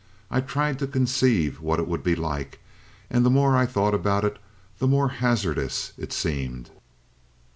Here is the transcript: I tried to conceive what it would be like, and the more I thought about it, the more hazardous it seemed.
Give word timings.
I 0.31 0.41
tried 0.41 0.79
to 0.79 0.87
conceive 0.87 1.61
what 1.61 1.77
it 1.79 1.87
would 1.87 2.01
be 2.03 2.15
like, 2.15 2.57
and 3.11 3.23
the 3.23 3.29
more 3.29 3.55
I 3.55 3.67
thought 3.67 3.93
about 3.93 4.23
it, 4.25 4.39
the 4.79 4.87
more 4.87 5.09
hazardous 5.09 5.93
it 5.95 6.11
seemed. 6.11 6.71